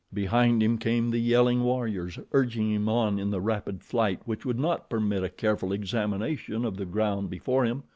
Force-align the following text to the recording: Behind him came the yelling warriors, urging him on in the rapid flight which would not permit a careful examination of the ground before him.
Behind 0.11 0.63
him 0.63 0.79
came 0.79 1.11
the 1.11 1.19
yelling 1.21 1.61
warriors, 1.61 2.17
urging 2.31 2.71
him 2.71 2.89
on 2.89 3.19
in 3.19 3.29
the 3.29 3.39
rapid 3.39 3.83
flight 3.83 4.19
which 4.25 4.43
would 4.47 4.57
not 4.57 4.89
permit 4.89 5.23
a 5.23 5.29
careful 5.29 5.71
examination 5.71 6.65
of 6.65 6.75
the 6.77 6.85
ground 6.85 7.29
before 7.29 7.65
him. 7.65 7.83